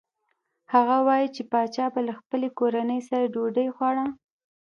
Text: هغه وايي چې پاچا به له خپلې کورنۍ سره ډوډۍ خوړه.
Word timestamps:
هغه 0.73 0.97
وايي 1.07 1.27
چې 1.35 1.41
پاچا 1.51 1.85
به 1.93 1.99
له 2.07 2.13
خپلې 2.19 2.47
کورنۍ 2.59 2.99
سره 3.09 3.25
ډوډۍ 3.33 3.67
خوړه. 3.75 4.05